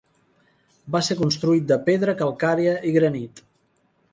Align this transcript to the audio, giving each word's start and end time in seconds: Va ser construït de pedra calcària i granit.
Va 0.95 1.01
ser 1.07 1.17
construït 1.19 1.67
de 1.73 1.79
pedra 1.91 2.15
calcària 2.23 2.75
i 2.93 2.95
granit. 2.99 3.45